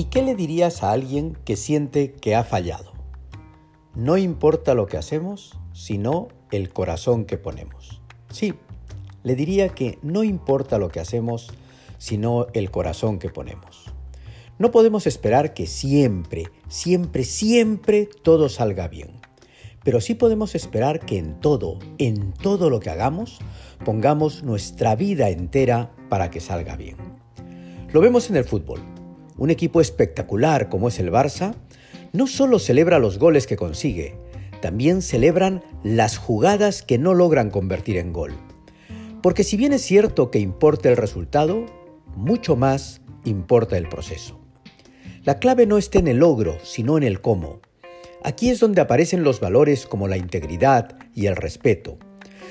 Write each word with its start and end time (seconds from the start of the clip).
¿Y 0.00 0.04
qué 0.04 0.22
le 0.22 0.34
dirías 0.34 0.82
a 0.82 0.92
alguien 0.92 1.36
que 1.44 1.56
siente 1.56 2.12
que 2.12 2.34
ha 2.34 2.42
fallado? 2.42 2.94
No 3.94 4.16
importa 4.16 4.72
lo 4.72 4.86
que 4.86 4.96
hacemos, 4.96 5.58
sino 5.74 6.28
el 6.50 6.72
corazón 6.72 7.26
que 7.26 7.36
ponemos. 7.36 8.00
Sí, 8.30 8.54
le 9.24 9.34
diría 9.34 9.68
que 9.68 9.98
no 10.00 10.24
importa 10.24 10.78
lo 10.78 10.88
que 10.88 11.00
hacemos, 11.00 11.52
sino 11.98 12.46
el 12.54 12.70
corazón 12.70 13.18
que 13.18 13.28
ponemos. 13.28 13.92
No 14.58 14.70
podemos 14.70 15.06
esperar 15.06 15.52
que 15.52 15.66
siempre, 15.66 16.44
siempre, 16.70 17.24
siempre 17.24 18.08
todo 18.22 18.48
salga 18.48 18.88
bien. 18.88 19.20
Pero 19.84 20.00
sí 20.00 20.14
podemos 20.14 20.54
esperar 20.54 21.00
que 21.00 21.18
en 21.18 21.40
todo, 21.40 21.78
en 21.98 22.32
todo 22.32 22.70
lo 22.70 22.80
que 22.80 22.88
hagamos, 22.88 23.38
pongamos 23.84 24.44
nuestra 24.44 24.96
vida 24.96 25.28
entera 25.28 25.92
para 26.08 26.30
que 26.30 26.40
salga 26.40 26.74
bien. 26.74 26.96
Lo 27.92 28.00
vemos 28.00 28.30
en 28.30 28.36
el 28.36 28.44
fútbol. 28.44 28.80
Un 29.40 29.48
equipo 29.48 29.80
espectacular 29.80 30.68
como 30.68 30.88
es 30.88 30.98
el 31.00 31.10
Barça, 31.10 31.54
no 32.12 32.26
solo 32.26 32.58
celebra 32.58 32.98
los 32.98 33.18
goles 33.18 33.46
que 33.46 33.56
consigue, 33.56 34.18
también 34.60 35.00
celebran 35.00 35.64
las 35.82 36.18
jugadas 36.18 36.82
que 36.82 36.98
no 36.98 37.14
logran 37.14 37.48
convertir 37.50 37.96
en 37.96 38.12
gol. 38.12 38.34
Porque 39.22 39.42
si 39.42 39.56
bien 39.56 39.72
es 39.72 39.80
cierto 39.80 40.30
que 40.30 40.40
importa 40.40 40.90
el 40.90 40.98
resultado, 40.98 41.64
mucho 42.14 42.54
más 42.54 43.00
importa 43.24 43.78
el 43.78 43.88
proceso. 43.88 44.38
La 45.24 45.38
clave 45.38 45.64
no 45.64 45.78
está 45.78 46.00
en 46.00 46.08
el 46.08 46.18
logro, 46.18 46.58
sino 46.62 46.98
en 46.98 47.02
el 47.02 47.22
cómo. 47.22 47.60
Aquí 48.22 48.50
es 48.50 48.60
donde 48.60 48.82
aparecen 48.82 49.24
los 49.24 49.40
valores 49.40 49.86
como 49.86 50.06
la 50.06 50.18
integridad 50.18 50.98
y 51.14 51.28
el 51.28 51.36
respeto. 51.36 51.96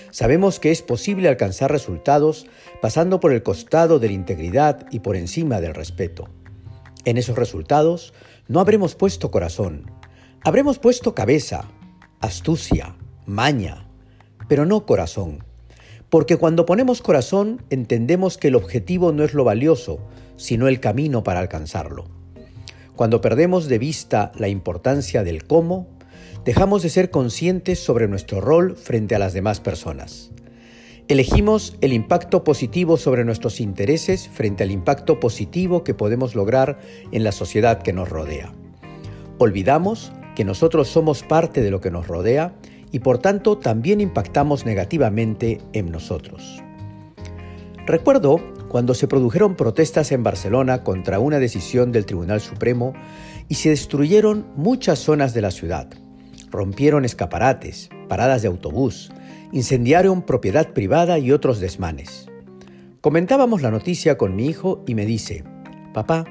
Sabemos 0.09 0.59
que 0.59 0.71
es 0.71 0.81
posible 0.81 1.29
alcanzar 1.29 1.71
resultados 1.71 2.47
pasando 2.81 3.19
por 3.19 3.31
el 3.31 3.43
costado 3.43 3.99
de 3.99 4.07
la 4.07 4.13
integridad 4.13 4.87
y 4.89 5.01
por 5.01 5.15
encima 5.15 5.61
del 5.61 5.75
respeto. 5.75 6.29
En 7.05 7.17
esos 7.17 7.37
resultados 7.37 8.13
no 8.47 8.59
habremos 8.59 8.95
puesto 8.95 9.31
corazón, 9.31 9.89
habremos 10.43 10.79
puesto 10.79 11.15
cabeza, 11.15 11.65
astucia, 12.19 12.95
maña, 13.25 13.87
pero 14.47 14.65
no 14.65 14.85
corazón. 14.85 15.43
Porque 16.09 16.37
cuando 16.37 16.65
ponemos 16.65 17.01
corazón 17.01 17.63
entendemos 17.69 18.37
que 18.37 18.49
el 18.49 18.55
objetivo 18.55 19.11
no 19.11 19.23
es 19.23 19.33
lo 19.33 19.43
valioso, 19.43 19.99
sino 20.35 20.67
el 20.67 20.79
camino 20.79 21.23
para 21.23 21.39
alcanzarlo. 21.39 22.05
Cuando 22.95 23.21
perdemos 23.21 23.67
de 23.67 23.77
vista 23.77 24.31
la 24.35 24.49
importancia 24.49 25.23
del 25.23 25.45
cómo, 25.45 25.87
dejamos 26.43 26.81
de 26.81 26.89
ser 26.89 27.11
conscientes 27.11 27.79
sobre 27.79 28.07
nuestro 28.07 28.41
rol 28.41 28.75
frente 28.75 29.15
a 29.15 29.19
las 29.19 29.33
demás 29.33 29.59
personas. 29.59 30.31
Elegimos 31.09 31.75
el 31.81 31.91
impacto 31.91 32.43
positivo 32.43 32.95
sobre 32.95 33.25
nuestros 33.25 33.61
intereses 33.61 34.27
frente 34.27 34.61
al 34.61 34.69
impacto 34.69 35.19
positivo 35.19 35.83
que 35.83 35.95
podemos 35.95 36.35
lograr 36.35 36.77
en 37.11 37.23
la 37.23 37.31
sociedad 37.31 37.81
que 37.81 37.93
nos 37.93 38.09
rodea. 38.09 38.53
Olvidamos 39.39 40.11
que 40.35 40.45
nosotros 40.45 40.87
somos 40.87 41.23
parte 41.23 41.63
de 41.63 41.71
lo 41.71 41.81
que 41.81 41.89
nos 41.89 42.07
rodea 42.07 42.53
y 42.91 42.99
por 42.99 43.17
tanto 43.17 43.57
también 43.57 44.01
impactamos 44.01 44.67
negativamente 44.67 45.57
en 45.73 45.91
nosotros. 45.91 46.61
Recuerdo 47.87 48.39
cuando 48.67 48.93
se 48.93 49.07
produjeron 49.07 49.55
protestas 49.55 50.11
en 50.11 50.21
Barcelona 50.21 50.83
contra 50.83 51.17
una 51.17 51.39
decisión 51.39 51.91
del 51.91 52.05
Tribunal 52.05 52.39
Supremo 52.39 52.93
y 53.47 53.55
se 53.55 53.69
destruyeron 53.69 54.45
muchas 54.55 54.99
zonas 54.99 55.33
de 55.33 55.41
la 55.41 55.49
ciudad. 55.49 55.89
Rompieron 56.51 57.05
escaparates, 57.05 57.89
paradas 58.07 58.41
de 58.41 58.47
autobús, 58.47 59.11
incendiaron 59.51 60.23
propiedad 60.23 60.73
privada 60.73 61.19
y 61.19 61.31
otros 61.31 61.59
desmanes. 61.59 62.27
Comentábamos 63.01 63.61
la 63.61 63.71
noticia 63.71 64.17
con 64.17 64.35
mi 64.35 64.47
hijo 64.47 64.83
y 64.85 64.95
me 64.95 65.05
dice, 65.05 65.43
papá, 65.93 66.25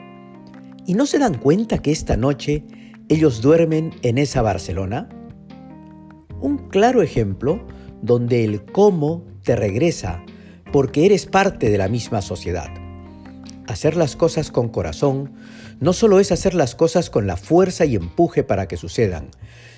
¿y 0.87 0.95
no 0.95 1.07
se 1.07 1.19
dan 1.19 1.39
cuenta 1.39 1.79
que 1.79 1.93
esta 1.93 2.17
noche 2.17 2.65
ellos 3.09 3.41
duermen 3.41 3.93
en 4.03 4.19
esa 4.19 4.43
Barcelona? 4.43 5.09
Un 6.41 6.69
claro 6.69 7.03
ejemplo 7.03 7.67
donde 8.03 8.45
el 8.45 8.65
cómo 8.65 9.25
te 9.43 9.57
regresa 9.57 10.23
porque 10.73 11.07
eres 11.07 11.27
parte 11.27 11.71
de 11.71 11.79
la 11.79 11.89
misma 11.89 12.23
sociedad. 12.23 12.69
Hacer 13.67 13.97
las 13.97 14.17
cosas 14.17 14.51
con 14.51 14.69
corazón 14.69 15.33
no 15.81 15.93
solo 15.93 16.21
es 16.21 16.33
hacer 16.33 16.55
las 16.55 16.75
cosas 16.75 17.11
con 17.11 17.27
la 17.27 17.37
fuerza 17.37 17.85
y 17.85 17.97
empuje 17.97 18.43
para 18.43 18.67
que 18.67 18.77
sucedan, 18.77 19.31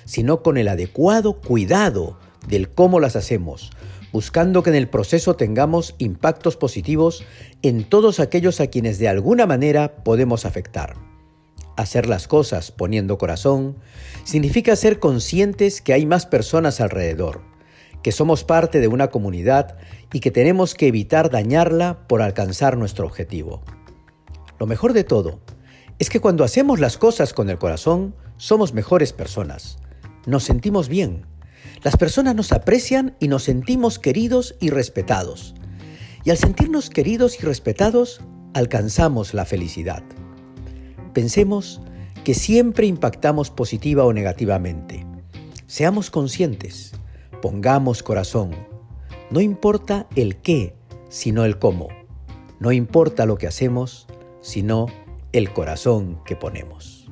sino 0.05 0.41
con 0.41 0.57
el 0.57 0.67
adecuado 0.67 1.41
cuidado 1.41 2.17
del 2.47 2.69
cómo 2.69 2.99
las 2.99 3.15
hacemos, 3.15 3.71
buscando 4.11 4.63
que 4.63 4.71
en 4.71 4.75
el 4.75 4.89
proceso 4.89 5.35
tengamos 5.35 5.95
impactos 5.99 6.57
positivos 6.57 7.23
en 7.61 7.83
todos 7.83 8.19
aquellos 8.19 8.59
a 8.59 8.67
quienes 8.67 8.97
de 8.99 9.07
alguna 9.07 9.45
manera 9.45 10.03
podemos 10.03 10.45
afectar. 10.45 10.95
Hacer 11.77 12.07
las 12.07 12.27
cosas 12.27 12.71
poniendo 12.71 13.17
corazón 13.17 13.77
significa 14.23 14.75
ser 14.75 14.99
conscientes 14.99 15.81
que 15.81 15.93
hay 15.93 16.05
más 16.05 16.25
personas 16.25 16.81
alrededor, 16.81 17.41
que 18.03 18.11
somos 18.11 18.43
parte 18.43 18.79
de 18.79 18.87
una 18.87 19.09
comunidad 19.09 19.77
y 20.11 20.19
que 20.19 20.31
tenemos 20.31 20.73
que 20.73 20.87
evitar 20.87 21.29
dañarla 21.29 22.07
por 22.07 22.21
alcanzar 22.21 22.77
nuestro 22.77 23.05
objetivo. 23.05 23.61
Lo 24.59 24.65
mejor 24.67 24.93
de 24.93 25.03
todo 25.03 25.39
es 26.01 26.09
que 26.09 26.19
cuando 26.19 26.43
hacemos 26.43 26.79
las 26.79 26.97
cosas 26.97 27.31
con 27.31 27.51
el 27.51 27.59
corazón, 27.59 28.15
somos 28.37 28.73
mejores 28.73 29.13
personas. 29.13 29.77
Nos 30.25 30.43
sentimos 30.43 30.89
bien. 30.89 31.27
Las 31.83 31.95
personas 31.95 32.33
nos 32.33 32.51
aprecian 32.53 33.15
y 33.19 33.27
nos 33.27 33.43
sentimos 33.43 33.99
queridos 33.99 34.55
y 34.59 34.71
respetados. 34.71 35.53
Y 36.23 36.31
al 36.31 36.37
sentirnos 36.37 36.89
queridos 36.89 37.39
y 37.39 37.45
respetados, 37.45 38.19
alcanzamos 38.55 39.35
la 39.35 39.45
felicidad. 39.45 40.01
Pensemos 41.13 41.81
que 42.23 42.33
siempre 42.33 42.87
impactamos 42.87 43.51
positiva 43.51 44.03
o 44.03 44.11
negativamente. 44.11 45.05
Seamos 45.67 46.09
conscientes 46.09 46.93
Pongamos 47.43 48.01
corazón. 48.01 48.55
No 49.29 49.39
importa 49.39 50.07
el 50.15 50.37
qué, 50.37 50.75
sino 51.09 51.45
el 51.45 51.59
cómo. 51.59 51.89
No 52.59 52.71
importa 52.71 53.27
lo 53.27 53.37
que 53.37 53.45
hacemos, 53.45 54.07
sino 54.41 54.87
el 55.33 55.53
corazón 55.53 56.19
que 56.25 56.35
ponemos. 56.35 57.09